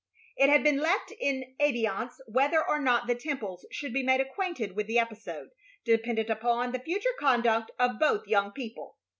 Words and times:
It 0.35 0.49
had 0.49 0.63
been 0.63 0.77
left 0.79 1.11
in 1.19 1.53
abeyance 1.59 2.19
whether 2.25 2.67
or 2.67 2.79
not 2.79 3.05
the 3.05 3.13
Temples 3.13 3.67
should 3.71 3.93
be 3.93 4.01
made 4.01 4.19
acquainted 4.19 4.75
with 4.75 4.87
the 4.87 4.97
episode, 4.97 5.49
dependent 5.85 6.27
upon 6.31 6.71
the 6.71 6.79
future 6.79 7.13
conduct 7.19 7.69
of 7.77 7.99
both 7.99 8.25
young 8.25 8.51
people. 8.51 8.97